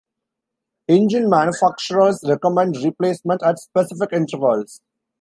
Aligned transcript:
Engine 0.87 1.27
manufacturers 1.29 2.23
recommend 2.27 2.75
replacement 2.77 3.43
at 3.43 3.59
specific 3.59 4.09
intervals. 4.13 4.81